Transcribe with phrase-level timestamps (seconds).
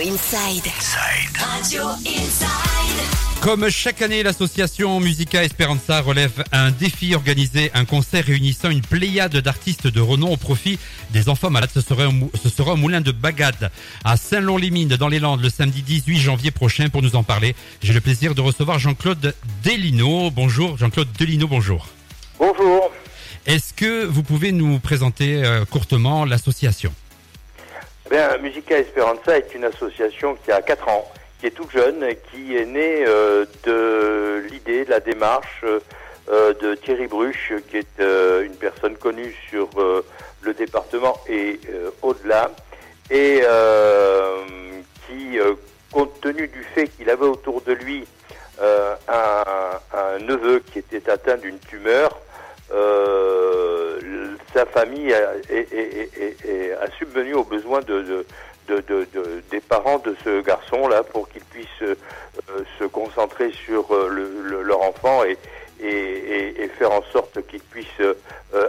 [0.00, 0.64] Inside.
[1.34, 3.40] Radio Inside.
[3.42, 9.36] Comme chaque année, l'association Musica Esperanza relève un défi organisé, un concert réunissant une pléiade
[9.36, 10.78] d'artistes de renom au profit
[11.10, 11.68] des enfants malades.
[11.74, 13.70] Ce sera, ce au moulin de Bagad
[14.02, 17.54] à Saint-Lon-les-Mines dans les Landes le samedi 18 janvier prochain pour nous en parler.
[17.82, 20.30] J'ai le plaisir de recevoir Jean-Claude Delino.
[20.30, 21.88] Bonjour, Jean-Claude Delino, bonjour.
[22.38, 22.90] Bonjour.
[23.44, 26.94] Est-ce que vous pouvez nous présenter euh, courtement l'association?
[28.10, 32.56] Bien, Musica Esperanza est une association qui a 4 ans, qui est toute jeune, qui
[32.56, 35.64] est née euh, de l'idée, de la démarche
[36.28, 39.68] euh, de Thierry Bruche, qui est euh, une personne connue sur
[40.40, 41.60] le département et
[42.02, 42.50] au-delà,
[43.12, 43.42] et
[45.06, 45.38] qui,
[45.92, 48.08] compte tenu du fait qu'il avait autour de lui
[48.60, 52.20] un, neveu qui était atteint d'une tumeur,
[54.54, 58.26] sa famille a, est- est- subvenu aux besoins de, de-
[58.68, 61.94] de- de- de- des parents de ce garçon-là pour qu'ils puissent euh,
[62.78, 65.36] se concentrer sur euh, le- le- leur enfant et,
[66.78, 68.14] faire en sorte qu'ils puissent euh,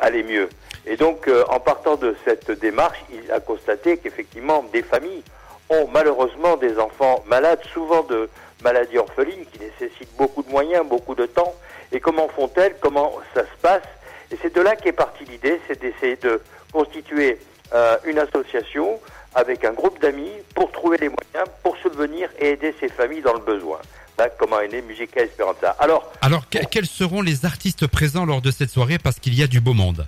[0.00, 0.48] aller mieux.
[0.86, 5.22] Et donc, en partant de cette démarche, il a constaté qu'effectivement, des familles
[5.68, 8.28] ont malheureusement des enfants malades, souvent de
[8.62, 11.54] maladies orphelines, qui nécessitent beaucoup de moyens, beaucoup de temps.
[11.92, 12.76] Et comment font-elles?
[12.80, 13.82] Comment ça se passe?
[14.32, 16.40] Et c'est de là qu'est partie l'idée, c'est d'essayer de
[16.72, 17.38] constituer
[17.74, 19.00] euh, une association
[19.34, 23.34] avec un groupe d'amis pour trouver les moyens, pour subvenir et aider ces familles dans
[23.34, 23.78] le besoin.
[24.18, 25.76] Là, comment est née Musica Esperanza.
[25.78, 29.42] Alors, Alors, que- quels seront les artistes présents lors de cette soirée parce qu'il y
[29.42, 30.06] a du beau monde?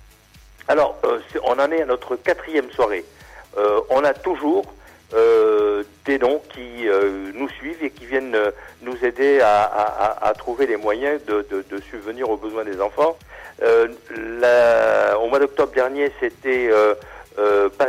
[0.66, 3.04] Alors, euh, on en est à notre quatrième soirée.
[3.58, 4.64] Euh, on a toujours
[5.14, 6.86] euh, des noms qui
[7.34, 8.36] nous suivent et qui viennent
[8.82, 12.64] nous aider à, à- à- à trouver les moyens de, de- de subvenir aux besoins
[12.64, 13.16] des enfants.
[13.62, 13.88] Euh,
[14.40, 16.94] la- au mois d'octobre dernier, c'était euh,
[17.38, 17.86] euh, pas-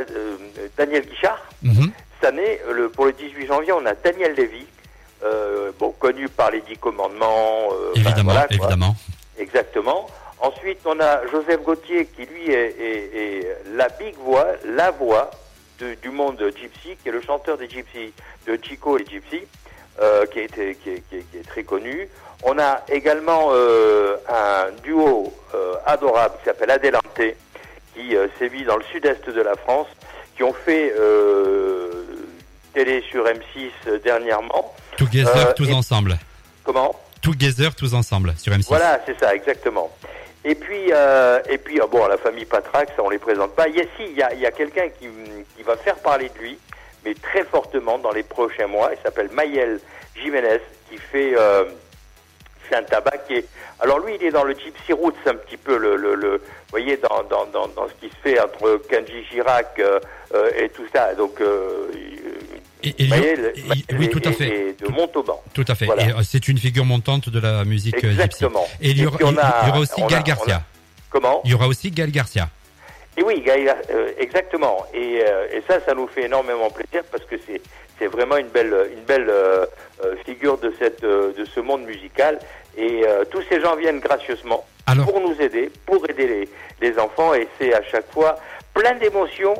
[0.77, 1.39] Daniel Guichard.
[1.61, 1.91] Mhm.
[2.19, 4.65] Cette année, le, pour le 18 janvier, on a Daniel Lévy,
[5.23, 7.69] euh, bon, connu par les Dix Commandements.
[7.71, 8.55] euh, Évidemment, voilà, quoi.
[8.57, 8.95] évidemment.
[9.37, 10.07] Exactement.
[10.41, 15.29] Ensuite, on a Joseph Gauthier qui, lui, est, est- est la big voix, la voix
[15.79, 18.11] de- du monde gypsy, qui est le chanteur des gypsy,
[18.47, 19.41] de Chico et Gypsy,
[20.01, 20.47] euh, qui, est,
[20.81, 22.07] qui est- qui est très connu.
[22.43, 23.51] On a également
[24.29, 25.08] un duo
[25.91, 27.21] adorable qui s'appelle Adelante,
[27.95, 29.87] qui euh, sévit dans le sud-est de la France,
[30.35, 31.91] qui ont fait euh,
[32.73, 34.73] télé sur M6 euh, dernièrement.
[34.97, 36.17] Together, tous et- ensemble.
[36.63, 36.95] Comment?
[37.21, 38.67] Together, tous ensemble, sur M6.
[38.67, 39.91] Voilà, c'est ça, exactement.
[40.45, 43.67] Et puis, euh, et puis, ah bon, la famille Patrax, on les présente pas.
[43.67, 45.07] Il y a, si, il y a, quelqu'un qui,
[45.57, 46.57] qui va faire parler de lui,
[47.03, 48.91] mais très fortement dans les prochains mois.
[48.97, 49.81] Il s'appelle Mayel
[50.15, 51.65] Jiménez, qui fait, euh,
[52.69, 53.45] fait un tabac qui est...
[53.81, 56.69] Alors lui, il est dans le gypsy roots un petit peu, le, le, le- vous
[56.71, 59.99] voyez, dans, dans, dans, dans ce qui se fait entre Kenji Girac euh,
[60.35, 61.13] euh, et tout ça.
[61.15, 61.87] Donc, euh,
[62.83, 63.53] Et- et- et- Mayel
[63.97, 64.75] oui, tout à est- fait.
[64.79, 65.41] de Montauban.
[65.53, 65.85] Tout à fait.
[65.85, 66.03] Voilà.
[66.23, 68.07] C'est une figure montante de la musique gypsy.
[68.07, 68.65] Exactement.
[68.81, 70.61] Et il y aura, puis, on il y aura aussi a- Gal a- Garcia.
[71.09, 71.41] Comment?
[71.43, 72.49] Il y aura aussi Gal Garcia.
[73.19, 74.85] Et oui, euh, exactement.
[74.93, 77.61] Et, euh, et ça, ça nous fait énormément plaisir parce que c'est
[77.97, 79.65] c'est vraiment une belle une belle euh,
[80.25, 82.39] figure de cette de ce monde musical.
[82.77, 86.49] Et tous ces gens viennent gracieusement Alors- pour nous aider, pour aider les,
[86.87, 87.33] les enfants.
[87.33, 88.37] Et c'est à chaque fois
[88.73, 89.55] plein d'émotions,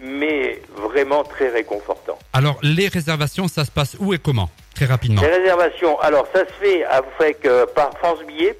[0.00, 2.18] mais vraiment très réconfortant.
[2.32, 4.50] Alors, les réservations, ça se passe où et comment?
[4.74, 5.22] Très rapidement.
[5.22, 8.56] Les réservations, alors ça se fait avec par France Billet.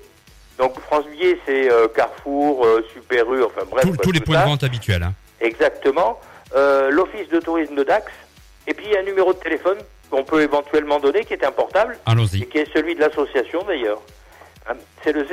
[0.58, 3.84] Donc France Billet, c'est euh, Carrefour, euh, Super U, enfin bref.
[3.84, 5.02] Tous- tous les points de vente habituels.
[5.02, 5.14] hein.
[5.40, 6.20] Exactement.
[6.56, 8.10] Euh, L'office de tourisme de Dax.
[8.66, 9.78] Et puis il y a un numéro de téléphone
[10.10, 12.46] qu'on peut éventuellement donner, qui est un portable, et Allons-y.
[12.48, 14.00] qui est celui de l'association d'ailleurs.
[14.68, 14.74] Hein,
[15.04, 15.32] C'est le 06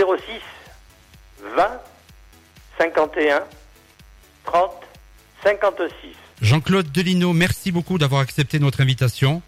[1.56, 1.68] 20
[2.78, 3.44] 51
[4.46, 4.72] 30
[5.44, 5.91] 56.
[6.41, 9.41] Jean-Claude Delino, merci beaucoup d'avoir accepté notre invitation.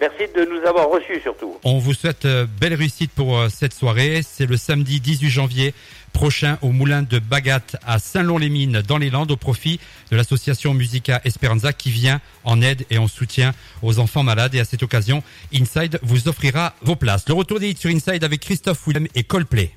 [0.00, 1.56] Merci de nous avoir reçus surtout.
[1.64, 4.20] On vous souhaite euh, belle réussite pour euh, cette soirée.
[4.22, 5.74] C'est le samedi 18 janvier
[6.12, 9.80] prochain au moulin de Bagat à Saint-Lon-les-Mines dans les Landes au profit
[10.10, 14.54] de l'association Musica Esperanza qui vient en aide et en soutien aux enfants malades.
[14.54, 15.22] Et à cette occasion,
[15.54, 17.28] Inside vous offrira vos places.
[17.28, 19.72] Le retour des hits sur Inside avec Christophe Willem et Coldplay.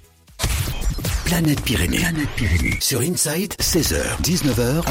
[1.29, 1.99] Planète Pyrénées.
[1.99, 2.77] Planète Pyrénées.
[2.79, 4.81] Sur Inside, 16h, 19h